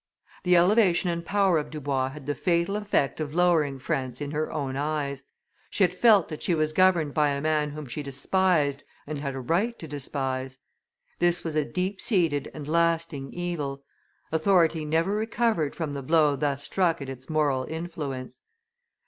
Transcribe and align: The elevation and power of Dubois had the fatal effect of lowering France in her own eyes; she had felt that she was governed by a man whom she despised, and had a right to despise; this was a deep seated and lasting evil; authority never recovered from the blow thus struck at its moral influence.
The 0.41 0.55
elevation 0.55 1.11
and 1.11 1.23
power 1.23 1.59
of 1.59 1.69
Dubois 1.69 2.09
had 2.09 2.25
the 2.25 2.33
fatal 2.33 2.75
effect 2.75 3.19
of 3.19 3.35
lowering 3.35 3.77
France 3.77 4.19
in 4.19 4.31
her 4.31 4.51
own 4.51 4.75
eyes; 4.75 5.25
she 5.69 5.83
had 5.83 5.93
felt 5.93 6.27
that 6.29 6.41
she 6.41 6.55
was 6.55 6.73
governed 6.73 7.13
by 7.13 7.29
a 7.29 7.39
man 7.39 7.69
whom 7.69 7.85
she 7.85 8.01
despised, 8.01 8.83
and 9.05 9.19
had 9.19 9.35
a 9.35 9.39
right 9.39 9.77
to 9.77 9.87
despise; 9.87 10.57
this 11.19 11.43
was 11.43 11.55
a 11.55 11.63
deep 11.63 12.01
seated 12.01 12.49
and 12.51 12.67
lasting 12.67 13.31
evil; 13.31 13.83
authority 14.31 14.85
never 14.85 15.13
recovered 15.13 15.75
from 15.75 15.93
the 15.93 16.01
blow 16.01 16.35
thus 16.35 16.63
struck 16.63 16.99
at 16.99 17.07
its 17.07 17.29
moral 17.29 17.65
influence. 17.65 18.41